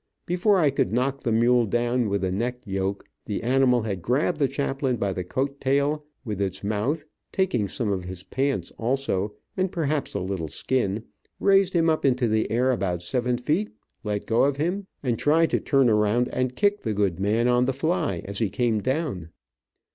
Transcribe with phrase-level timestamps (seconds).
[0.25, 4.39] Before I could knock the mule down with a neck yoke, the animal had grabbed
[4.39, 9.35] the chaplain by the coat tail, with its mouth, taking some of his pants, also,
[9.55, 11.03] and perhaps a little skin,
[11.39, 13.69] raised him up into the air, about seven feet,
[14.03, 17.65] let go of him, and tried to turn around and kick the good man on
[17.65, 19.29] the fly as he came down.